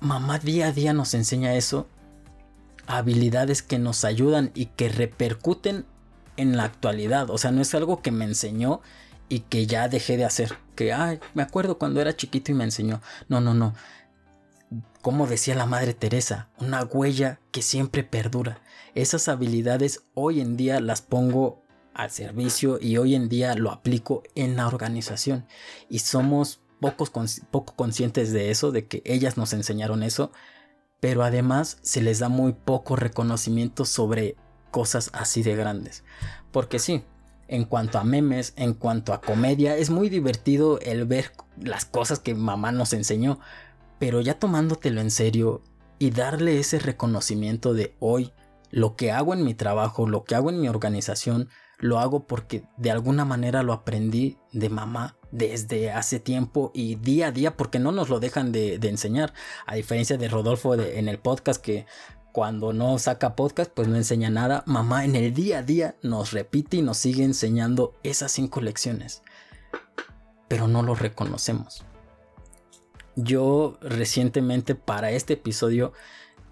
Mamá 0.00 0.38
día 0.38 0.68
a 0.68 0.72
día 0.72 0.92
nos 0.92 1.14
enseña 1.14 1.54
eso, 1.54 1.86
habilidades 2.86 3.62
que 3.62 3.78
nos 3.78 4.04
ayudan 4.04 4.50
y 4.54 4.66
que 4.66 4.88
repercuten 4.88 5.86
en 6.36 6.56
la 6.56 6.64
actualidad. 6.64 7.30
O 7.30 7.38
sea, 7.38 7.50
no 7.52 7.62
es 7.62 7.74
algo 7.74 8.02
que 8.02 8.10
me 8.10 8.24
enseñó 8.24 8.80
y 9.28 9.40
que 9.40 9.66
ya 9.66 9.88
dejé 9.88 10.16
de 10.16 10.24
hacer. 10.24 10.56
Que, 10.74 10.92
ay, 10.92 11.20
me 11.34 11.42
acuerdo 11.42 11.78
cuando 11.78 12.00
era 12.00 12.16
chiquito 12.16 12.52
y 12.52 12.54
me 12.54 12.64
enseñó. 12.64 13.00
No, 13.28 13.40
no, 13.40 13.54
no. 13.54 13.74
Como 15.00 15.26
decía 15.26 15.54
la 15.54 15.66
Madre 15.66 15.94
Teresa, 15.94 16.48
una 16.58 16.84
huella 16.84 17.40
que 17.50 17.62
siempre 17.62 18.04
perdura. 18.04 18.60
Esas 18.94 19.28
habilidades 19.28 20.02
hoy 20.14 20.40
en 20.40 20.56
día 20.56 20.80
las 20.80 21.02
pongo 21.02 21.62
al 21.94 22.10
servicio 22.10 22.78
y 22.80 22.96
hoy 22.96 23.14
en 23.14 23.28
día 23.28 23.54
lo 23.54 23.70
aplico 23.70 24.22
en 24.34 24.56
la 24.56 24.66
organización. 24.66 25.46
Y 25.88 26.00
somos 26.00 26.60
pocos, 26.80 27.10
poco 27.50 27.74
conscientes 27.74 28.32
de 28.32 28.50
eso, 28.50 28.70
de 28.70 28.86
que 28.86 29.02
ellas 29.04 29.36
nos 29.36 29.52
enseñaron 29.52 30.02
eso, 30.02 30.32
pero 31.02 31.24
además 31.24 31.78
se 31.82 32.00
les 32.00 32.20
da 32.20 32.28
muy 32.28 32.52
poco 32.52 32.94
reconocimiento 32.94 33.84
sobre 33.84 34.36
cosas 34.70 35.10
así 35.12 35.42
de 35.42 35.56
grandes. 35.56 36.04
Porque 36.52 36.78
sí, 36.78 37.02
en 37.48 37.64
cuanto 37.64 37.98
a 37.98 38.04
memes, 38.04 38.52
en 38.54 38.72
cuanto 38.72 39.12
a 39.12 39.20
comedia, 39.20 39.76
es 39.76 39.90
muy 39.90 40.08
divertido 40.08 40.78
el 40.78 41.04
ver 41.04 41.32
las 41.60 41.86
cosas 41.86 42.20
que 42.20 42.36
mamá 42.36 42.70
nos 42.70 42.92
enseñó, 42.92 43.40
pero 43.98 44.20
ya 44.20 44.38
tomándotelo 44.38 45.00
en 45.00 45.10
serio 45.10 45.64
y 45.98 46.10
darle 46.10 46.60
ese 46.60 46.78
reconocimiento 46.78 47.74
de 47.74 47.96
hoy, 47.98 48.32
lo 48.70 48.94
que 48.94 49.10
hago 49.10 49.34
en 49.34 49.42
mi 49.42 49.54
trabajo, 49.54 50.06
lo 50.06 50.22
que 50.22 50.36
hago 50.36 50.50
en 50.50 50.60
mi 50.60 50.68
organización, 50.68 51.48
lo 51.78 51.98
hago 51.98 52.28
porque 52.28 52.62
de 52.76 52.92
alguna 52.92 53.24
manera 53.24 53.64
lo 53.64 53.72
aprendí 53.72 54.38
de 54.52 54.68
mamá 54.68 55.16
desde 55.32 55.90
hace 55.90 56.20
tiempo 56.20 56.70
y 56.74 56.94
día 56.94 57.28
a 57.28 57.32
día 57.32 57.56
porque 57.56 57.80
no 57.80 57.90
nos 57.90 58.08
lo 58.08 58.20
dejan 58.20 58.52
de, 58.52 58.74
enseñar. 58.74 59.34
A 59.66 59.74
diferencia 59.74 60.16
de 60.16 60.28
Rodolfo 60.28 60.74
en 60.74 61.08
el 61.08 61.18
podcast 61.18 61.60
que 61.60 61.86
cuando 62.32 62.72
no 62.72 62.98
saca 62.98 63.36
podcast, 63.36 63.70
pues 63.72 63.88
no 63.88 63.96
enseña 63.96 64.30
nada. 64.30 64.62
Mamá 64.66 65.04
en 65.04 65.16
el 65.16 65.34
día 65.34 65.58
a 65.58 65.62
día 65.62 65.96
nos 66.02 66.32
repite 66.32 66.78
y 66.78 66.82
nos 66.82 66.96
sigue 66.98 67.24
enseñando 67.24 67.94
esas 68.02 68.32
cinco 68.32 68.60
lecciones. 68.60 69.22
Pero 70.48 70.68
no 70.68 70.82
lo 70.82 70.94
reconocemos. 70.94 71.84
Yo 73.16 73.78
recientemente 73.82 74.74
para 74.74 75.10
este 75.10 75.34
episodio 75.34 75.92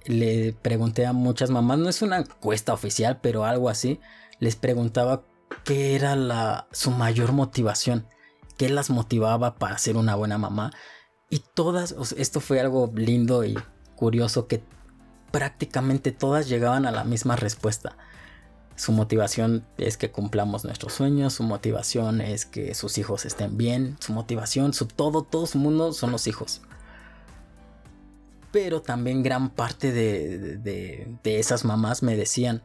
le 0.04 0.52
pregunté 0.52 1.06
a 1.06 1.12
muchas 1.12 1.50
mamás, 1.50 1.78
no 1.78 1.88
es 1.88 2.02
una 2.02 2.18
encuesta 2.18 2.72
oficial, 2.72 3.18
pero 3.22 3.44
algo 3.44 3.68
así, 3.68 4.00
les 4.38 4.56
preguntaba 4.56 5.24
qué 5.64 5.94
era 5.94 6.16
la, 6.16 6.66
su 6.72 6.90
mayor 6.90 7.32
motivación, 7.32 8.06
qué 8.60 8.68
las 8.68 8.90
motivaba 8.90 9.54
para 9.54 9.78
ser 9.78 9.96
una 9.96 10.16
buena 10.16 10.36
mamá. 10.36 10.70
Y 11.30 11.42
todas, 11.54 11.94
esto 12.18 12.40
fue 12.40 12.60
algo 12.60 12.92
lindo 12.94 13.42
y 13.42 13.58
curioso 13.96 14.48
que 14.48 14.62
prácticamente 15.30 16.12
todas 16.12 16.46
llegaban 16.46 16.84
a 16.84 16.90
la 16.90 17.04
misma 17.04 17.36
respuesta. 17.36 17.96
Su 18.76 18.92
motivación 18.92 19.64
es 19.78 19.96
que 19.96 20.10
cumplamos 20.10 20.66
nuestros 20.66 20.92
sueños, 20.92 21.32
su 21.32 21.42
motivación 21.42 22.20
es 22.20 22.44
que 22.44 22.74
sus 22.74 22.98
hijos 22.98 23.24
estén 23.24 23.56
bien, 23.56 23.96
su 23.98 24.12
motivación, 24.12 24.74
su 24.74 24.84
todo, 24.84 25.22
todo 25.22 25.46
su 25.46 25.56
mundo 25.56 25.94
son 25.94 26.12
los 26.12 26.26
hijos. 26.26 26.60
Pero 28.52 28.82
también 28.82 29.22
gran 29.22 29.48
parte 29.48 29.90
de, 29.90 30.58
de 30.58 31.38
esas 31.38 31.64
mamás 31.64 32.02
me 32.02 32.14
decían 32.14 32.62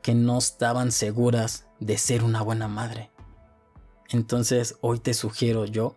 que 0.00 0.14
no 0.14 0.38
estaban 0.38 0.92
seguras 0.92 1.66
de 1.78 1.98
ser 1.98 2.24
una 2.24 2.40
buena 2.40 2.68
madre. 2.68 3.10
Entonces 4.10 4.76
hoy 4.80 4.98
te 4.98 5.14
sugiero 5.14 5.64
yo 5.64 5.96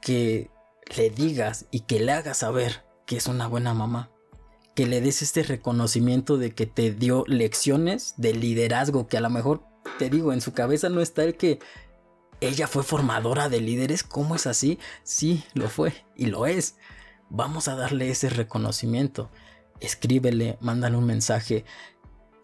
que 0.00 0.50
le 0.96 1.10
digas 1.10 1.66
y 1.70 1.80
que 1.80 2.00
le 2.00 2.12
hagas 2.12 2.38
saber 2.38 2.84
que 3.06 3.16
es 3.16 3.26
una 3.26 3.46
buena 3.46 3.74
mamá 3.74 4.10
que 4.74 4.86
le 4.86 5.00
des 5.00 5.22
este 5.22 5.42
reconocimiento 5.42 6.38
de 6.38 6.54
que 6.54 6.66
te 6.66 6.90
dio 6.90 7.24
lecciones 7.26 8.14
de 8.16 8.34
liderazgo, 8.34 9.08
que 9.08 9.18
a 9.18 9.20
lo 9.20 9.30
mejor 9.30 9.62
te 9.98 10.08
digo, 10.08 10.32
en 10.32 10.40
su 10.40 10.52
cabeza 10.52 10.88
no 10.88 11.00
está 11.00 11.24
el 11.24 11.36
que 11.36 11.58
ella 12.40 12.66
fue 12.66 12.82
formadora 12.82 13.48
de 13.48 13.60
líderes, 13.60 14.02
¿cómo 14.02 14.34
es 14.34 14.46
así? 14.46 14.78
Sí, 15.02 15.44
lo 15.54 15.68
fue 15.68 15.92
y 16.16 16.26
lo 16.26 16.46
es. 16.46 16.76
Vamos 17.28 17.68
a 17.68 17.76
darle 17.76 18.10
ese 18.10 18.30
reconocimiento. 18.30 19.30
Escríbele, 19.80 20.56
mándale 20.60 20.96
un 20.96 21.04
mensaje. 21.04 21.64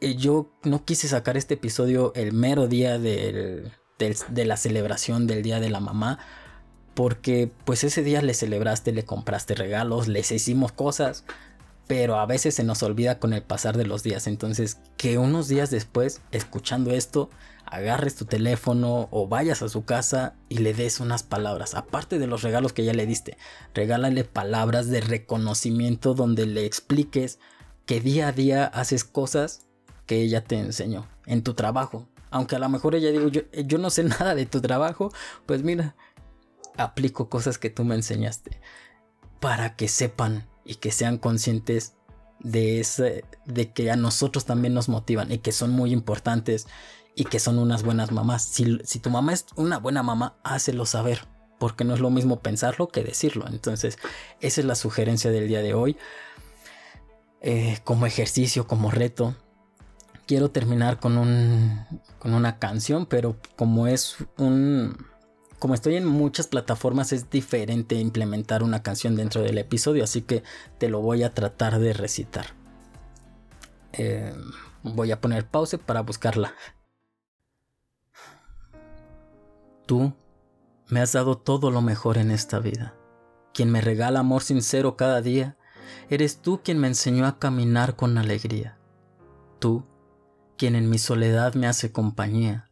Eh, 0.00 0.16
yo 0.16 0.50
no 0.62 0.85
quise 0.85 1.09
sacar 1.09 1.37
este 1.37 1.54
episodio 1.54 2.12
el 2.14 2.33
mero 2.33 2.66
día 2.68 2.99
de 3.98 4.44
la 4.44 4.56
celebración 4.56 5.26
del 5.26 5.42
Día 5.42 5.60
de 5.60 5.70
la 5.70 5.80
Mamá, 5.80 6.18
porque 6.94 7.50
pues 7.64 7.84
ese 7.84 8.02
día 8.02 8.22
le 8.22 8.34
celebraste, 8.34 8.92
le 8.92 9.04
compraste 9.04 9.54
regalos, 9.54 10.08
les 10.08 10.32
hicimos 10.32 10.72
cosas, 10.72 11.24
pero 11.86 12.18
a 12.18 12.26
veces 12.26 12.54
se 12.54 12.64
nos 12.64 12.82
olvida 12.82 13.18
con 13.18 13.32
el 13.32 13.42
pasar 13.42 13.76
de 13.76 13.86
los 13.86 14.02
días. 14.02 14.26
Entonces, 14.26 14.78
que 14.96 15.18
unos 15.18 15.48
días 15.48 15.70
después, 15.70 16.20
escuchando 16.32 16.90
esto, 16.92 17.30
agarres 17.66 18.16
tu 18.16 18.24
teléfono 18.24 19.08
o 19.10 19.28
vayas 19.28 19.62
a 19.62 19.68
su 19.68 19.84
casa 19.84 20.34
y 20.48 20.58
le 20.58 20.72
des 20.72 21.00
unas 21.00 21.22
palabras. 21.22 21.74
Aparte 21.74 22.18
de 22.18 22.26
los 22.26 22.42
regalos 22.42 22.72
que 22.72 22.84
ya 22.84 22.94
le 22.94 23.06
diste, 23.06 23.36
regálale 23.74 24.24
palabras 24.24 24.88
de 24.88 25.00
reconocimiento 25.00 26.14
donde 26.14 26.46
le 26.46 26.64
expliques 26.64 27.38
que 27.84 28.00
día 28.00 28.28
a 28.28 28.32
día 28.32 28.64
haces 28.64 29.04
cosas 29.04 29.66
que 30.06 30.22
ella 30.22 30.42
te 30.42 30.58
enseñó 30.58 31.06
en 31.26 31.42
tu 31.42 31.54
trabajo. 31.54 32.08
Aunque 32.37 32.57
a 32.57 32.59
lo 32.59 32.69
mejor 32.69 32.95
ella 32.95 33.11
digo, 33.11 33.28
yo, 33.28 33.43
yo 33.52 33.78
no 33.78 33.90
sé 33.90 34.05
nada 34.05 34.35
de 34.35 34.47
tu 34.47 34.61
trabajo, 34.61 35.12
pues 35.47 35.62
mira, 35.62 35.97
aplico 36.76 37.28
cosas 37.28 37.59
que 37.59 37.71
tú 37.71 37.85
me 37.85 37.95
enseñaste 37.95 38.61
para 39.40 39.76
que 39.76 39.88
sepan 39.88 40.49
y 40.64 40.76
que 40.76 40.90
sean 40.90 41.19
conscientes 41.19 41.95
de, 42.40 42.81
ese, 42.81 43.25
de 43.47 43.73
que 43.73 43.90
a 43.90 43.97
nosotros 43.97 44.45
también 44.45 44.75
nos 44.75 44.88
motivan 44.88 45.33
y 45.33 45.38
que 45.38 45.52
son 45.52 45.71
muy 45.71 45.93
importantes 45.93 46.66
y 47.14 47.25
que 47.25 47.40
son 47.40 47.59
unas 47.59 47.83
buenas 47.83 48.12
mamás. 48.12 48.45
Si, 48.45 48.99
tu 49.00 49.11
mamá 49.11 49.33
es 49.33 49.47
una 49.57 49.78
buena 49.78 50.02
mamá, 50.02 50.37
hácelo 50.45 50.85
saber, 50.85 51.26
porque 51.59 51.85
no 51.85 51.95
es 51.95 52.00
lo 52.00 52.11
mismo 52.11 52.40
pensarlo 52.40 52.88
que 52.88 53.02
decirlo. 53.02 53.47
Entonces, 53.49 53.99
esa 54.40 54.61
es 54.61 54.66
la 54.66 54.75
sugerencia 54.75 55.31
del 55.31 55.49
día 55.49 55.62
de 55.62 55.73
hoy. 55.73 55.97
Eh, 57.40 57.78
como 57.85 58.05
ejercicio, 58.05 58.66
como 58.66 58.90
reto. 58.90 59.35
Quiero 60.26 60.50
terminar 60.50 60.99
con, 60.99 61.18
un, 61.18 61.87
con 62.18 62.35
una 62.35 62.59
canción, 62.59 63.06
pero 63.06 63.37
como 63.56 63.87
es 63.87 64.16
un, 64.38 64.97
como 65.59 65.75
estoy 65.75 65.97
en 65.97 66.06
muchas 66.06 66.49
plataformas 66.49 67.12
es 67.12 67.30
diferente 67.30 67.95
implementar 67.95 68.62
una 68.62 68.83
canción 68.83 69.16
dentro 69.16 69.42
del 69.42 69.59
episodio, 69.59 70.04
así 70.04 70.23
que 70.23 70.42
te 70.78 70.88
lo 70.88 71.00
voy 71.00 71.23
a 71.23 71.33
tratar 71.33 71.78
de 71.78 71.92
recitar. 71.92 72.47
Eh, 73.92 74.35
voy 74.83 75.12
a 75.12 75.21
poner 75.21 75.47
pause 75.47 75.78
para 75.78 76.02
buscarla. 76.02 76.54
Tú 79.87 80.12
me 80.88 81.00
has 81.00 81.12
dado 81.12 81.38
todo 81.38 81.71
lo 81.71 81.80
mejor 81.80 82.18
en 82.18 82.30
esta 82.30 82.59
vida. 82.59 82.95
Quien 83.54 83.71
me 83.71 83.80
regala 83.80 84.21
amor 84.21 84.42
sincero 84.42 84.97
cada 84.97 85.23
día, 85.23 85.56
eres 86.11 86.42
tú 86.42 86.61
quien 86.62 86.78
me 86.78 86.88
enseñó 86.88 87.26
a 87.26 87.38
caminar 87.38 87.97
con 87.97 88.18
alegría. 88.18 88.76
Tú, 89.59 89.85
quien 90.56 90.75
en 90.75 90.90
mi 90.90 90.98
soledad 90.98 91.54
me 91.54 91.66
hace 91.66 91.92
compañía 91.92 92.66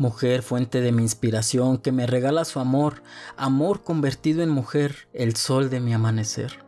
mujer 0.00 0.42
fuente 0.42 0.80
de 0.80 0.92
mi 0.92 1.02
inspiración, 1.02 1.76
que 1.76 1.92
me 1.92 2.06
regala 2.06 2.46
su 2.46 2.58
amor, 2.58 3.02
amor 3.36 3.84
convertido 3.84 4.42
en 4.42 4.48
mujer, 4.48 5.08
el 5.12 5.36
sol 5.36 5.68
de 5.68 5.80
mi 5.80 5.92
amanecer. 5.92 6.64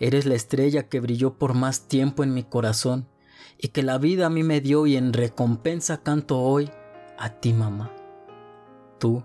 Eres 0.00 0.26
la 0.26 0.34
estrella 0.34 0.88
que 0.88 0.98
brilló 0.98 1.34
por 1.38 1.54
más 1.54 1.88
tiempo 1.88 2.24
en 2.24 2.34
mi 2.34 2.42
corazón 2.42 3.08
y 3.58 3.68
que 3.68 3.84
la 3.84 3.98
vida 3.98 4.26
a 4.26 4.30
mí 4.30 4.42
me 4.42 4.60
dio 4.60 4.86
y 4.86 4.96
en 4.96 5.12
recompensa 5.12 6.02
canto 6.02 6.38
hoy 6.40 6.68
a 7.16 7.30
ti 7.30 7.52
mamá. 7.52 7.92
Tú 8.98 9.22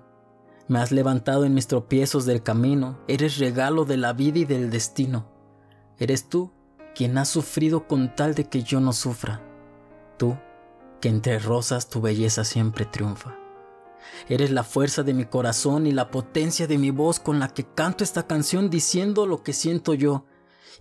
me 0.67 0.79
has 0.79 0.91
levantado 0.91 1.43
en 1.43 1.55
mis 1.55 1.67
tropiezos 1.67 2.25
del 2.25 2.43
camino, 2.43 3.00
eres 3.07 3.39
regalo 3.39 3.83
de 3.83 3.97
la 3.97 4.13
vida 4.13 4.39
y 4.39 4.45
del 4.45 4.69
destino. 4.69 5.25
Eres 5.97 6.29
tú 6.29 6.51
quien 6.93 7.17
has 7.17 7.29
sufrido 7.29 7.88
con 7.88 8.15
tal 8.15 8.35
de 8.35 8.45
que 8.45 8.61
yo 8.61 8.79
no 8.79 8.93
sufra. 8.93 9.41
Tú, 10.21 10.37
que 10.99 11.09
entre 11.09 11.39
rosas 11.39 11.89
tu 11.89 11.99
belleza 11.99 12.43
siempre 12.43 12.85
triunfa. 12.85 13.39
Eres 14.29 14.51
la 14.51 14.63
fuerza 14.63 15.01
de 15.01 15.15
mi 15.15 15.25
corazón 15.25 15.87
y 15.87 15.91
la 15.91 16.11
potencia 16.11 16.67
de 16.67 16.77
mi 16.77 16.91
voz 16.91 17.19
con 17.19 17.39
la 17.39 17.47
que 17.47 17.65
canto 17.65 18.03
esta 18.03 18.27
canción 18.27 18.69
diciendo 18.69 19.25
lo 19.25 19.41
que 19.41 19.51
siento 19.51 19.95
yo. 19.95 20.25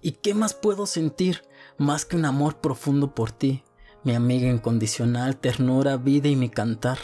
¿Y 0.02 0.12
qué 0.12 0.34
más 0.34 0.52
puedo 0.52 0.84
sentir 0.84 1.40
más 1.78 2.04
que 2.04 2.16
un 2.16 2.26
amor 2.26 2.58
profundo 2.58 3.14
por 3.14 3.32
ti, 3.32 3.64
mi 4.04 4.14
amiga 4.14 4.46
incondicional, 4.46 5.38
ternura, 5.38 5.96
vida 5.96 6.28
y 6.28 6.36
mi 6.36 6.50
cantar? 6.50 6.98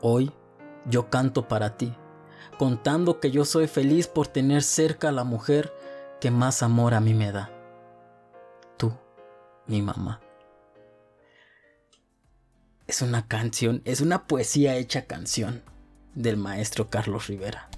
Hoy 0.00 0.32
yo 0.88 1.10
canto 1.10 1.46
para 1.46 1.76
ti, 1.76 1.94
contando 2.56 3.20
que 3.20 3.30
yo 3.30 3.44
soy 3.44 3.66
feliz 3.66 4.06
por 4.06 4.28
tener 4.28 4.62
cerca 4.62 5.10
a 5.10 5.12
la 5.12 5.24
mujer 5.24 5.74
que 6.22 6.30
más 6.30 6.62
amor 6.62 6.94
a 6.94 7.00
mí 7.00 7.12
me 7.12 7.32
da. 7.32 7.50
Tú, 8.78 8.94
mi 9.66 9.82
mamá. 9.82 10.23
Es 12.86 13.02
una 13.02 13.26
canción, 13.26 13.80
es 13.84 14.00
una 14.00 14.26
poesía 14.26 14.76
hecha 14.76 15.06
canción 15.06 15.62
del 16.14 16.36
maestro 16.36 16.90
Carlos 16.90 17.28
Rivera. 17.28 17.68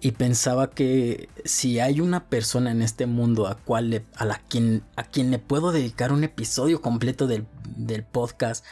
Y 0.00 0.12
pensaba 0.12 0.70
que 0.70 1.28
si 1.44 1.78
hay 1.78 2.00
una 2.00 2.28
persona 2.28 2.72
en 2.72 2.82
este 2.82 3.06
mundo 3.06 3.46
a, 3.46 3.56
cual 3.56 4.04
a, 4.16 4.24
la 4.24 4.38
quien, 4.38 4.82
a 4.96 5.04
quien 5.04 5.30
le 5.30 5.38
puedo 5.38 5.70
dedicar 5.70 6.12
un 6.12 6.24
episodio 6.24 6.82
completo 6.82 7.26
del, 7.26 7.46
del 7.76 8.04
podcast 8.04 8.64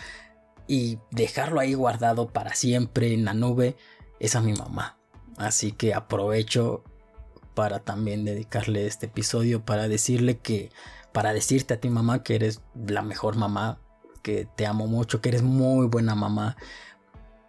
y 0.67 0.99
dejarlo 1.11 1.61
ahí 1.61 1.75
guardado 1.75 2.29
para 2.29 2.55
siempre 2.55 3.15
en 3.15 3.25
la 3.25 3.33
nube, 3.33 3.77
es 4.19 4.35
a 4.35 4.41
mi 4.41 4.53
mamá. 4.53 4.99
Así 5.37 5.73
que 5.73 5.95
aprovecho 5.95 6.83
para 7.55 7.81
también 7.81 8.25
dedicarle 8.25 8.87
este 8.87 9.07
episodio 9.07 9.65
para 9.65 9.89
decirle 9.89 10.39
que, 10.39 10.71
para 11.13 11.33
decirte 11.33 11.75
a 11.75 11.81
ti 11.81 11.91
mamá 11.91 12.23
que 12.23 12.35
eres 12.35 12.61
la 12.75 13.03
mejor 13.03 13.37
mamá 13.37 13.79
que 14.23 14.47
te 14.57 14.67
amo 14.67 14.87
mucho, 14.87 15.21
que 15.21 15.31
eres 15.31 15.43
muy 15.43 15.87
buena 15.87 16.15
mamá, 16.15 16.57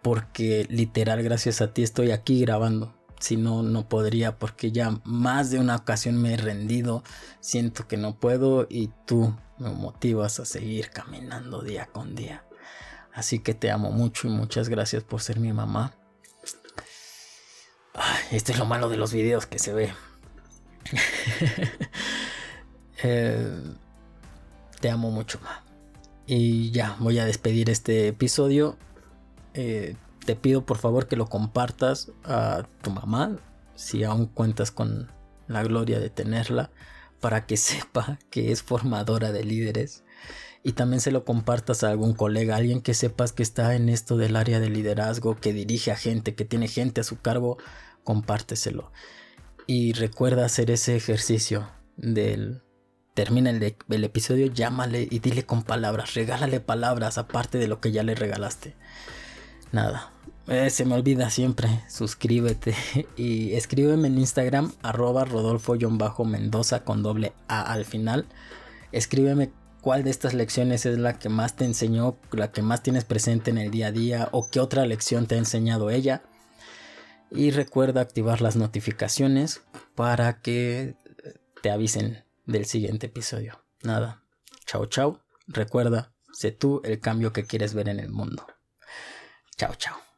porque 0.02 0.66
literal 0.68 1.22
gracias 1.22 1.60
a 1.60 1.72
ti 1.72 1.82
estoy 1.82 2.10
aquí 2.10 2.40
grabando. 2.40 2.94
Si 3.20 3.36
no, 3.36 3.62
no 3.62 3.88
podría, 3.88 4.36
porque 4.36 4.72
ya 4.72 5.00
más 5.04 5.50
de 5.52 5.60
una 5.60 5.76
ocasión 5.76 6.20
me 6.20 6.34
he 6.34 6.36
rendido, 6.36 7.04
siento 7.38 7.86
que 7.86 7.96
no 7.96 8.18
puedo 8.18 8.66
y 8.68 8.90
tú 9.06 9.36
me 9.58 9.70
motivas 9.70 10.40
a 10.40 10.44
seguir 10.44 10.90
caminando 10.90 11.62
día 11.62 11.86
con 11.86 12.16
día. 12.16 12.44
Así 13.14 13.38
que 13.38 13.54
te 13.54 13.70
amo 13.70 13.92
mucho 13.92 14.26
y 14.26 14.30
muchas 14.30 14.68
gracias 14.68 15.04
por 15.04 15.20
ser 15.20 15.38
mi 15.38 15.52
mamá. 15.52 15.94
este 18.32 18.52
es 18.52 18.58
lo 18.58 18.64
malo 18.64 18.88
de 18.88 18.96
los 18.96 19.12
videos 19.12 19.46
que 19.46 19.58
se 19.58 19.72
ve. 19.72 19.94
Eh, 23.04 23.60
te 24.78 24.88
amo 24.88 25.10
mucho, 25.10 25.40
mamá. 25.40 25.71
Y 26.26 26.70
ya, 26.70 26.96
voy 27.00 27.18
a 27.18 27.24
despedir 27.24 27.70
este 27.70 28.08
episodio. 28.08 28.76
Eh, 29.54 29.96
te 30.24 30.36
pido 30.36 30.64
por 30.64 30.78
favor 30.78 31.08
que 31.08 31.16
lo 31.16 31.26
compartas 31.26 32.12
a 32.24 32.66
tu 32.82 32.90
mamá, 32.90 33.38
si 33.74 34.04
aún 34.04 34.26
cuentas 34.26 34.70
con 34.70 35.10
la 35.48 35.62
gloria 35.62 35.98
de 35.98 36.10
tenerla, 36.10 36.70
para 37.20 37.46
que 37.46 37.56
sepa 37.56 38.18
que 38.30 38.52
es 38.52 38.62
formadora 38.62 39.32
de 39.32 39.44
líderes. 39.44 40.04
Y 40.64 40.72
también 40.72 41.00
se 41.00 41.10
lo 41.10 41.24
compartas 41.24 41.82
a 41.82 41.90
algún 41.90 42.14
colega, 42.14 42.54
alguien 42.54 42.82
que 42.82 42.94
sepas 42.94 43.32
que 43.32 43.42
está 43.42 43.74
en 43.74 43.88
esto 43.88 44.16
del 44.16 44.36
área 44.36 44.60
de 44.60 44.70
liderazgo, 44.70 45.34
que 45.34 45.52
dirige 45.52 45.90
a 45.90 45.96
gente, 45.96 46.36
que 46.36 46.44
tiene 46.44 46.68
gente 46.68 47.00
a 47.00 47.04
su 47.04 47.20
cargo, 47.20 47.58
compárteselo. 48.04 48.92
Y 49.66 49.92
recuerda 49.92 50.44
hacer 50.44 50.70
ese 50.70 50.94
ejercicio 50.94 51.68
del 51.96 52.62
termina 53.14 53.50
el, 53.50 54.04
episodio, 54.04 54.46
llámale 54.46 55.06
y 55.10 55.18
dile 55.18 55.44
con 55.44 55.62
palabras, 55.62 56.14
regálale 56.14 56.60
palabras 56.60 57.18
aparte 57.18 57.58
de 57.58 57.68
lo 57.68 57.80
que 57.80 57.92
ya 57.92 58.02
le 58.02 58.14
regalaste. 58.14 58.74
Nada, 59.70 60.12
eh, 60.48 60.70
se 60.70 60.84
me 60.84 60.94
olvida 60.94 61.30
siempre, 61.30 61.82
suscríbete 61.88 62.74
y 63.16 63.52
escríbeme 63.54 64.08
en 64.08 64.18
Instagram 64.18 64.72
arroba 64.82 65.24
rodolfo-mendoza 65.24 66.84
con 66.84 67.02
doble 67.02 67.32
A 67.48 67.62
al 67.72 67.84
final. 67.84 68.26
Escríbeme 68.92 69.50
cuál 69.80 70.04
de 70.04 70.10
estas 70.10 70.34
lecciones 70.34 70.86
es 70.86 70.98
la 70.98 71.18
que 71.18 71.28
más 71.28 71.56
te 71.56 71.64
enseñó, 71.64 72.16
la 72.32 72.52
que 72.52 72.62
más 72.62 72.82
tienes 72.82 73.04
presente 73.04 73.50
en 73.50 73.58
el 73.58 73.70
día 73.70 73.88
a 73.88 73.92
día 73.92 74.28
o 74.32 74.48
qué 74.50 74.60
otra 74.60 74.86
lección 74.86 75.26
te 75.26 75.34
ha 75.34 75.38
enseñado 75.38 75.90
ella. 75.90 76.22
Y 77.30 77.50
recuerda 77.50 78.02
activar 78.02 78.42
las 78.42 78.56
notificaciones 78.56 79.62
para 79.94 80.40
que 80.42 80.96
te 81.62 81.70
avisen 81.70 82.24
del 82.44 82.66
siguiente 82.66 83.06
episodio. 83.06 83.64
Nada, 83.82 84.22
chao 84.66 84.86
chao. 84.86 85.20
Recuerda, 85.46 86.14
sé 86.32 86.52
tú 86.52 86.80
el 86.84 87.00
cambio 87.00 87.32
que 87.32 87.44
quieres 87.44 87.74
ver 87.74 87.88
en 87.88 88.00
el 88.00 88.10
mundo. 88.10 88.46
Chao 89.56 89.74
chao. 89.74 90.11